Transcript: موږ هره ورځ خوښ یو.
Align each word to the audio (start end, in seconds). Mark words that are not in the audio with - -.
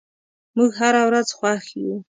موږ 0.57 0.71
هره 0.79 1.01
ورځ 1.07 1.27
خوښ 1.37 1.65
یو. 1.81 1.95